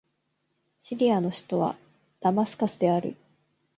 [0.79, 1.77] シリアの首都は
[2.21, 3.15] ダマスカスである